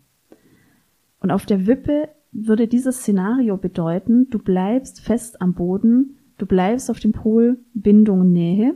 Und 1.21 1.31
auf 1.31 1.45
der 1.47 1.67
Wippe 1.67 2.09
würde 2.33 2.69
dieses 2.69 2.99
Szenario 3.01 3.57
bedeuten, 3.57 4.29
du 4.31 4.39
bleibst 4.39 5.01
fest 5.01 5.41
am 5.43 5.55
Boden, 5.55 6.17
du 6.39 6.47
bleibst 6.47 6.91
auf 6.91 7.01
dem 7.01 7.13
Pol 7.13 7.59
Bindung 7.75 8.33
Nähe. 8.33 8.75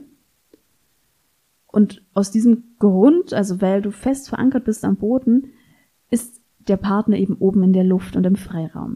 Und 1.67 2.05
aus 2.13 2.31
diesem 2.31 2.77
Grund, 2.79 3.33
also 3.33 3.61
weil 3.61 3.83
du 3.83 3.91
fest 3.91 4.29
verankert 4.29 4.65
bist 4.65 4.85
am 4.85 4.97
Boden, 4.97 5.49
ist 6.11 6.43
der 6.69 6.77
Partner 6.77 7.17
eben 7.17 7.37
oben 7.37 7.63
in 7.63 7.73
der 7.73 7.85
Luft 7.85 8.17
und 8.17 8.25
im 8.25 8.37
Freiraum. 8.37 8.93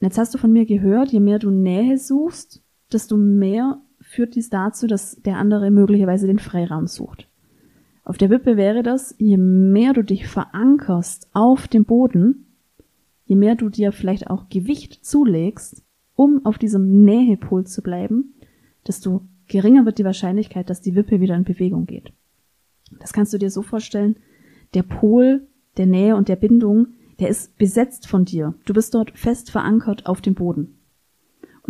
Und 0.00 0.06
jetzt 0.06 0.18
hast 0.18 0.32
du 0.34 0.38
von 0.38 0.52
mir 0.52 0.64
gehört, 0.64 1.12
je 1.12 1.20
mehr 1.20 1.38
du 1.38 1.50
Nähe 1.50 1.98
suchst, 1.98 2.62
desto 2.92 3.16
mehr 3.16 3.80
führt 4.10 4.34
dies 4.34 4.50
dazu, 4.50 4.88
dass 4.88 5.22
der 5.22 5.36
andere 5.36 5.70
möglicherweise 5.70 6.26
den 6.26 6.40
Freiraum 6.40 6.88
sucht. 6.88 7.28
Auf 8.02 8.18
der 8.18 8.28
Wippe 8.28 8.56
wäre 8.56 8.82
das, 8.82 9.14
je 9.18 9.36
mehr 9.36 9.92
du 9.92 10.02
dich 10.02 10.26
verankerst 10.26 11.28
auf 11.32 11.68
dem 11.68 11.84
Boden, 11.84 12.46
je 13.24 13.36
mehr 13.36 13.54
du 13.54 13.68
dir 13.68 13.92
vielleicht 13.92 14.28
auch 14.28 14.48
Gewicht 14.48 15.04
zulegst, 15.04 15.84
um 16.16 16.44
auf 16.44 16.58
diesem 16.58 17.04
Nähepol 17.04 17.66
zu 17.66 17.82
bleiben, 17.82 18.34
desto 18.84 19.22
geringer 19.46 19.86
wird 19.86 19.98
die 19.98 20.04
Wahrscheinlichkeit, 20.04 20.70
dass 20.70 20.80
die 20.80 20.96
Wippe 20.96 21.20
wieder 21.20 21.36
in 21.36 21.44
Bewegung 21.44 21.86
geht. 21.86 22.12
Das 22.98 23.12
kannst 23.12 23.32
du 23.32 23.38
dir 23.38 23.50
so 23.50 23.62
vorstellen, 23.62 24.16
der 24.74 24.82
Pol 24.82 25.46
der 25.76 25.86
Nähe 25.86 26.16
und 26.16 26.28
der 26.28 26.36
Bindung, 26.36 26.88
der 27.20 27.28
ist 27.28 27.56
besetzt 27.58 28.08
von 28.08 28.24
dir. 28.24 28.54
Du 28.64 28.74
bist 28.74 28.92
dort 28.92 29.16
fest 29.16 29.52
verankert 29.52 30.06
auf 30.06 30.20
dem 30.20 30.34
Boden. 30.34 30.79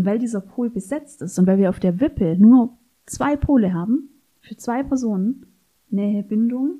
Und 0.00 0.06
weil 0.06 0.18
dieser 0.18 0.40
Pol 0.40 0.70
besetzt 0.70 1.20
ist 1.20 1.38
und 1.38 1.46
weil 1.46 1.58
wir 1.58 1.68
auf 1.68 1.78
der 1.78 2.00
Wippe 2.00 2.34
nur 2.38 2.72
zwei 3.04 3.36
Pole 3.36 3.74
haben, 3.74 4.08
für 4.40 4.56
zwei 4.56 4.82
Personen, 4.82 5.44
Nähe, 5.90 6.22
Bindung, 6.22 6.76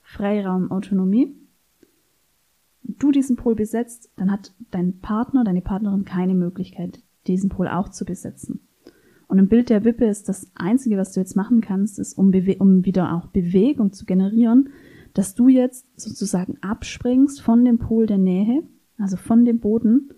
Freiraum, 0.00 0.72
Autonomie, 0.72 1.36
du 2.82 3.12
diesen 3.12 3.36
Pol 3.36 3.54
besetzt, 3.54 4.10
dann 4.16 4.32
hat 4.32 4.52
dein 4.72 4.98
Partner, 4.98 5.44
deine 5.44 5.60
Partnerin 5.60 6.04
keine 6.04 6.34
Möglichkeit, 6.34 7.00
diesen 7.28 7.48
Pol 7.48 7.68
auch 7.68 7.90
zu 7.90 8.04
besetzen. 8.04 8.58
Und 9.28 9.38
im 9.38 9.46
Bild 9.46 9.70
der 9.70 9.84
Wippe 9.84 10.06
ist 10.06 10.28
das 10.28 10.50
Einzige, 10.56 10.96
was 10.96 11.12
du 11.12 11.20
jetzt 11.20 11.36
machen 11.36 11.60
kannst, 11.60 12.00
ist, 12.00 12.18
um, 12.18 12.32
um 12.58 12.84
wieder 12.84 13.14
auch 13.14 13.26
Bewegung 13.26 13.92
zu 13.92 14.04
generieren, 14.04 14.70
dass 15.14 15.36
du 15.36 15.46
jetzt 15.46 15.86
sozusagen 15.94 16.58
abspringst 16.60 17.40
von 17.40 17.64
dem 17.64 17.78
Pol 17.78 18.06
der 18.06 18.18
Nähe, 18.18 18.64
also 18.98 19.16
von 19.16 19.44
dem 19.44 19.60
Boden, 19.60 20.10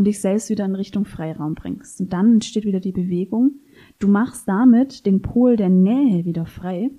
und 0.00 0.06
dich 0.06 0.22
selbst 0.22 0.48
wieder 0.48 0.64
in 0.64 0.74
Richtung 0.74 1.04
Freiraum 1.04 1.54
bringst. 1.54 2.00
Und 2.00 2.14
dann 2.14 2.32
entsteht 2.32 2.64
wieder 2.64 2.80
die 2.80 2.90
Bewegung. 2.90 3.56
Du 3.98 4.08
machst 4.08 4.48
damit 4.48 5.04
den 5.04 5.20
Pol 5.20 5.56
der 5.56 5.68
Nähe 5.68 6.24
wieder 6.24 6.46
frei 6.46 6.90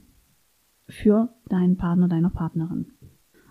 für 0.87 1.33
deinen 1.49 1.77
Partner, 1.77 2.07
deiner 2.07 2.29
Partnerin. 2.29 2.91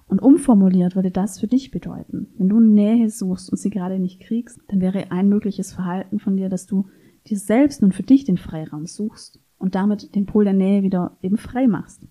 Und 0.06 0.22
umformuliert 0.22 0.94
würde 0.94 1.10
das 1.10 1.40
für 1.40 1.48
dich 1.48 1.72
bedeuten, 1.72 2.28
wenn 2.38 2.48
du 2.48 2.60
Nähe 2.60 3.10
suchst 3.10 3.50
und 3.50 3.56
sie 3.56 3.70
gerade 3.70 3.98
nicht 3.98 4.20
kriegst, 4.20 4.60
dann 4.68 4.80
wäre 4.80 5.10
ein 5.10 5.28
mögliches 5.28 5.72
Verhalten 5.72 6.20
von 6.20 6.36
dir, 6.36 6.48
dass 6.48 6.66
du 6.66 6.86
dir 7.26 7.36
selbst 7.36 7.82
nun 7.82 7.90
für 7.90 8.04
dich 8.04 8.22
den 8.22 8.36
Freiraum 8.36 8.86
suchst 8.86 9.40
und 9.58 9.74
damit 9.74 10.14
den 10.14 10.26
Pol 10.26 10.44
der 10.44 10.52
Nähe 10.52 10.84
wieder 10.84 11.18
eben 11.22 11.38
frei 11.38 11.66
machst. 11.66 12.06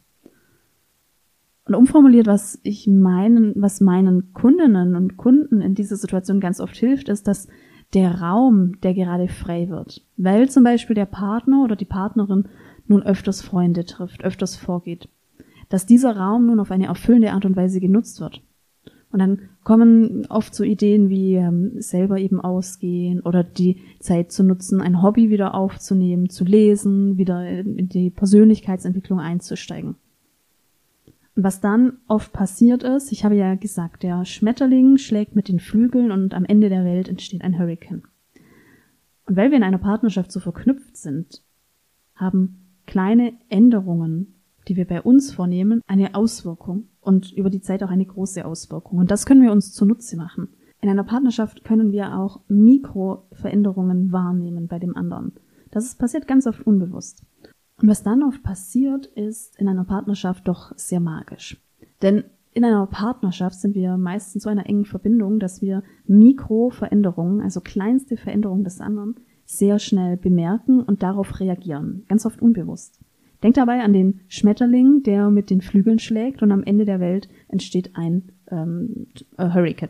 Und 1.69 1.75
umformuliert, 1.75 2.25
was 2.25 2.59
ich 2.63 2.87
meinen, 2.87 3.53
was 3.55 3.79
meinen 3.79 4.33
Kundinnen 4.33 4.95
und 4.95 5.17
Kunden 5.17 5.61
in 5.61 5.75
dieser 5.75 5.97
Situation 5.97 6.39
ganz 6.39 6.59
oft 6.59 6.75
hilft, 6.75 7.09
ist, 7.09 7.27
dass 7.27 7.47
der 7.93 8.21
Raum, 8.21 8.81
der 8.81 8.95
gerade 8.95 9.27
frei 9.27 9.69
wird, 9.69 10.03
weil 10.17 10.49
zum 10.49 10.63
Beispiel 10.63 10.95
der 10.95 11.05
Partner 11.05 11.63
oder 11.63 11.75
die 11.75 11.85
Partnerin 11.85 12.47
nun 12.87 13.03
öfters 13.03 13.43
Freunde 13.43 13.85
trifft, 13.85 14.23
öfters 14.23 14.55
vorgeht, 14.55 15.09
dass 15.69 15.85
dieser 15.85 16.17
Raum 16.17 16.47
nun 16.47 16.59
auf 16.59 16.71
eine 16.71 16.87
erfüllende 16.87 17.33
Art 17.33 17.45
und 17.45 17.55
Weise 17.55 17.79
genutzt 17.79 18.19
wird. 18.19 18.41
Und 19.11 19.19
dann 19.19 19.41
kommen 19.63 20.25
oft 20.27 20.55
so 20.55 20.63
Ideen 20.63 21.09
wie 21.09 21.35
ähm, 21.35 21.73
selber 21.75 22.17
eben 22.17 22.41
ausgehen 22.41 23.21
oder 23.21 23.43
die 23.43 23.77
Zeit 23.99 24.31
zu 24.31 24.43
nutzen, 24.43 24.81
ein 24.81 25.03
Hobby 25.03 25.29
wieder 25.29 25.53
aufzunehmen, 25.53 26.31
zu 26.31 26.45
lesen, 26.45 27.19
wieder 27.19 27.47
in 27.47 27.89
die 27.89 28.09
Persönlichkeitsentwicklung 28.09 29.19
einzusteigen. 29.19 29.97
Was 31.41 31.61
dann 31.61 31.97
oft 32.07 32.33
passiert 32.33 32.83
ist, 32.83 33.11
ich 33.11 33.23
habe 33.23 33.35
ja 33.35 33.55
gesagt, 33.55 34.03
der 34.03 34.25
Schmetterling 34.25 34.97
schlägt 34.97 35.35
mit 35.35 35.47
den 35.47 35.59
Flügeln 35.59 36.11
und 36.11 36.33
am 36.33 36.45
Ende 36.45 36.69
der 36.69 36.83
Welt 36.83 37.07
entsteht 37.07 37.43
ein 37.43 37.57
Hurricane. 37.57 38.03
Und 39.25 39.35
weil 39.37 39.51
wir 39.51 39.57
in 39.57 39.63
einer 39.63 39.77
Partnerschaft 39.77 40.31
so 40.31 40.39
verknüpft 40.39 40.97
sind, 40.97 41.43
haben 42.15 42.75
kleine 42.85 43.33
Änderungen 43.49 44.39
die 44.69 44.75
wir 44.75 44.85
bei 44.85 45.01
uns 45.01 45.33
vornehmen, 45.33 45.81
eine 45.87 46.15
Auswirkung 46.15 46.87
und 47.01 47.33
über 47.33 47.49
die 47.49 47.61
Zeit 47.61 47.83
auch 47.83 47.89
eine 47.89 48.05
große 48.05 48.45
Auswirkung. 48.45 48.99
Und 48.99 49.11
das 49.11 49.25
können 49.25 49.41
wir 49.41 49.51
uns 49.51 49.73
zunutze 49.73 50.15
machen. 50.15 50.49
In 50.81 50.89
einer 50.89 51.03
Partnerschaft 51.03 51.63
können 51.63 51.91
wir 51.91 52.17
auch 52.17 52.41
Mikroveränderungen 52.47 54.11
wahrnehmen 54.11 54.67
bei 54.67 54.79
dem 54.79 54.95
anderen. 54.95 55.33
Das 55.71 55.95
passiert 55.95 56.27
ganz 56.27 56.47
oft 56.47 56.65
unbewusst. 56.65 57.23
Und 57.81 57.87
was 57.87 58.03
dann 58.03 58.23
oft 58.23 58.43
passiert, 58.43 59.05
ist 59.05 59.59
in 59.59 59.67
einer 59.67 59.85
Partnerschaft 59.85 60.47
doch 60.47 60.73
sehr 60.75 60.99
magisch. 60.99 61.57
Denn 62.01 62.25
in 62.51 62.65
einer 62.65 62.85
Partnerschaft 62.87 63.55
sind 63.55 63.75
wir 63.75 63.97
meistens 63.97 64.43
so 64.43 64.49
einer 64.49 64.65
engen 64.65 64.85
Verbindung, 64.85 65.39
dass 65.39 65.61
wir 65.61 65.83
Mikroveränderungen, 66.05 67.41
also 67.41 67.61
kleinste 67.61 68.17
Veränderungen 68.17 68.63
des 68.63 68.81
anderen, 68.81 69.15
sehr 69.45 69.79
schnell 69.79 70.17
bemerken 70.17 70.81
und 70.81 71.03
darauf 71.03 71.39
reagieren. 71.39 72.03
Ganz 72.07 72.25
oft 72.25 72.41
unbewusst. 72.41 72.99
Denk 73.43 73.55
dabei 73.55 73.81
an 73.81 73.93
den 73.93 74.19
Schmetterling, 74.27 75.03
der 75.03 75.29
mit 75.29 75.49
den 75.49 75.61
Flügeln 75.61 75.99
schlägt 75.99 76.43
und 76.43 76.51
am 76.51 76.63
Ende 76.63 76.85
der 76.85 76.99
Welt 76.99 77.29
entsteht 77.47 77.95
ein 77.95 78.31
ähm, 78.51 79.07
Hurricane. 79.37 79.89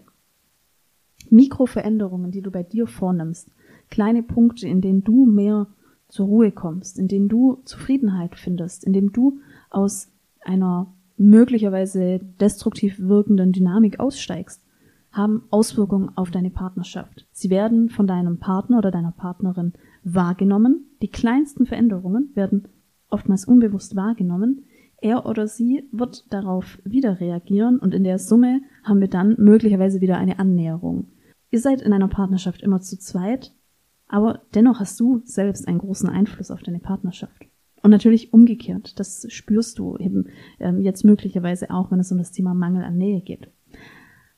Mikroveränderungen, 1.31 2.31
die 2.31 2.41
du 2.41 2.51
bei 2.51 2.63
dir 2.63 2.87
vornimmst, 2.87 3.49
kleine 3.89 4.23
Punkte, 4.23 4.67
in 4.67 4.81
denen 4.81 5.03
du 5.03 5.25
mehr 5.25 5.67
zur 6.09 6.25
Ruhe 6.25 6.51
kommst, 6.51 6.99
in 6.99 7.07
denen 7.07 7.29
du 7.29 7.61
Zufriedenheit 7.65 8.35
findest, 8.35 8.83
in 8.83 8.93
denen 8.93 9.11
du 9.11 9.39
aus 9.69 10.11
einer 10.41 10.93
möglicherweise 11.17 12.19
destruktiv 12.39 12.99
wirkenden 12.99 13.51
Dynamik 13.51 13.99
aussteigst, 13.99 14.63
haben 15.11 15.43
Auswirkungen 15.49 16.11
auf 16.15 16.31
deine 16.31 16.49
Partnerschaft. 16.49 17.27
Sie 17.31 17.49
werden 17.49 17.89
von 17.89 18.07
deinem 18.07 18.37
Partner 18.37 18.77
oder 18.77 18.91
deiner 18.91 19.11
Partnerin 19.11 19.73
wahrgenommen. 20.03 20.85
Die 21.01 21.07
kleinsten 21.07 21.65
Veränderungen 21.65 22.31
werden 22.35 22.67
oftmals 23.09 23.45
unbewusst 23.45 23.95
wahrgenommen. 23.95 24.65
Er 25.01 25.25
oder 25.25 25.47
sie 25.47 25.87
wird 25.91 26.31
darauf 26.31 26.79
wieder 26.83 27.19
reagieren 27.19 27.79
und 27.79 27.93
in 27.93 28.03
der 28.03 28.19
Summe 28.19 28.61
haben 28.83 28.99
wir 28.99 29.07
dann 29.07 29.35
möglicherweise 29.39 30.01
wieder 30.01 30.17
eine 30.17 30.39
Annäherung. 30.39 31.07
Ihr 31.51 31.59
seid 31.59 31.81
in 31.81 31.93
einer 31.93 32.09
Partnerschaft 32.09 32.61
immer 32.61 32.81
zu 32.81 32.99
zweit, 32.99 33.53
aber 34.09 34.41
dennoch 34.55 34.79
hast 34.79 34.99
du 34.99 35.21
selbst 35.23 35.67
einen 35.67 35.77
großen 35.77 36.09
Einfluss 36.09 36.51
auf 36.51 36.63
deine 36.63 36.79
Partnerschaft. 36.79 37.45
Und 37.81 37.91
natürlich 37.91 38.33
umgekehrt, 38.33 38.99
das 38.99 39.25
spürst 39.29 39.79
du 39.79 39.95
eben 39.97 40.25
ähm, 40.59 40.81
jetzt 40.81 41.05
möglicherweise 41.05 41.69
auch, 41.69 41.91
wenn 41.91 41.99
es 41.99 42.11
um 42.11 42.17
das 42.17 42.31
Thema 42.31 42.53
Mangel 42.53 42.83
an 42.83 42.97
Nähe 42.97 43.21
geht. 43.21 43.49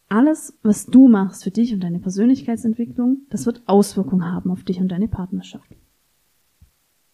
Alles, 0.10 0.60
was 0.62 0.86
du 0.86 1.08
machst 1.08 1.44
für 1.44 1.52
dich 1.52 1.74
und 1.74 1.80
deine 1.80 2.00
Persönlichkeitsentwicklung, 2.00 3.22
das 3.30 3.46
wird 3.46 3.64
Auswirkungen 3.66 4.30
haben 4.30 4.52
auf 4.52 4.64
dich 4.64 4.80
und 4.80 4.90
deine 4.90 5.08
Partnerschaft. 5.08 5.74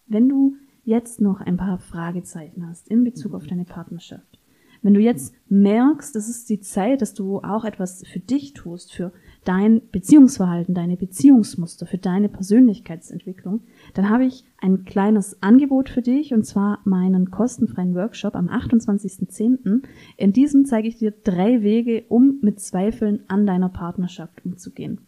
Wenn 0.06 0.28
du 0.28 0.56
jetzt 0.84 1.20
noch 1.20 1.40
ein 1.40 1.56
paar 1.56 1.78
Fragezeichen 1.78 2.66
hast 2.66 2.88
in 2.88 3.04
Bezug 3.04 3.34
auf 3.34 3.46
deine 3.46 3.64
Partnerschaft, 3.64 4.38
wenn 4.82 4.94
du 4.94 5.00
jetzt 5.00 5.34
merkst, 5.48 6.14
es 6.16 6.28
ist 6.28 6.50
die 6.50 6.60
Zeit, 6.60 7.02
dass 7.02 7.14
du 7.14 7.38
auch 7.38 7.64
etwas 7.64 8.04
für 8.06 8.20
dich 8.20 8.52
tust, 8.52 8.92
für 8.92 9.12
dein 9.44 9.82
Beziehungsverhalten, 9.90 10.74
deine 10.74 10.96
Beziehungsmuster, 10.96 11.86
für 11.86 11.98
deine 11.98 12.28
Persönlichkeitsentwicklung, 12.28 13.60
dann 13.94 14.10
habe 14.10 14.24
ich 14.24 14.44
ein 14.58 14.84
kleines 14.84 15.42
Angebot 15.42 15.88
für 15.88 16.02
dich 16.02 16.34
und 16.34 16.44
zwar 16.44 16.80
meinen 16.84 17.30
kostenfreien 17.30 17.94
Workshop 17.94 18.34
am 18.34 18.48
28.10. 18.48 19.82
In 20.16 20.32
diesem 20.32 20.64
zeige 20.64 20.88
ich 20.88 20.96
dir 20.96 21.12
drei 21.24 21.62
Wege, 21.62 22.04
um 22.08 22.38
mit 22.42 22.60
Zweifeln 22.60 23.20
an 23.28 23.46
deiner 23.46 23.68
Partnerschaft 23.68 24.44
umzugehen. 24.44 25.00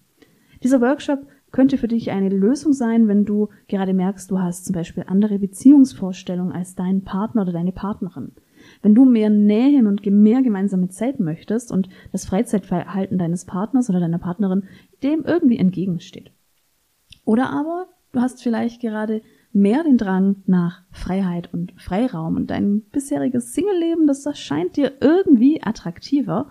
Dieser 0.63 0.81
Workshop 0.81 1.27
könnte 1.53 1.79
für 1.79 1.89
dich 1.89 2.11
eine 2.11 2.29
Lösung 2.29 2.73
sein, 2.73 3.09
wenn 3.09 3.25
du 3.25 3.49
gerade 3.69 3.93
merkst, 3.93 4.31
du 4.31 4.39
hast 4.39 4.67
zum 4.67 4.75
Beispiel 4.75 5.05
andere 5.07 5.39
Beziehungsvorstellungen 5.39 6.53
als 6.53 6.75
dein 6.75 7.03
Partner 7.03 7.43
oder 7.43 7.53
deine 7.53 7.73
Partnerin. 7.73 8.33
Wenn 8.83 8.95
du 8.95 9.05
mehr 9.05 9.31
Nähe 9.31 9.87
und 9.87 10.05
mehr 10.07 10.43
gemeinsame 10.43 10.89
Zeit 10.89 11.21
möchtest 11.21 11.71
und 11.71 11.89
das 12.13 12.25
Freizeitverhalten 12.25 13.19
deines 13.19 13.45
Partners 13.45 13.91
oder 13.91 14.01
deiner 14.01 14.19
Partnerin 14.19 14.65
dem 15.03 15.25
irgendwie 15.25 15.59
entgegensteht. 15.59 16.31
Oder 17.25 17.51
aber 17.51 17.89
du 18.13 18.21
hast 18.21 18.43
vielleicht 18.43 18.81
gerade 18.81 19.23
mehr 19.53 19.83
den 19.83 19.99
Drang 19.99 20.37
nach 20.47 20.83
Freiheit 20.91 21.53
und 21.53 21.73
Freiraum 21.77 22.37
und 22.37 22.51
dein 22.51 22.83
bisheriges 22.93 23.53
Single-Leben, 23.53 24.07
das 24.07 24.25
erscheint 24.25 24.77
dir 24.77 24.93
irgendwie 25.01 25.63
attraktiver 25.63 26.49